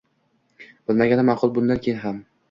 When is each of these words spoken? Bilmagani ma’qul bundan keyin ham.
Bilmagani 0.91 1.25
ma’qul 1.27 1.53
bundan 1.59 1.83
keyin 1.89 2.01
ham. 2.07 2.17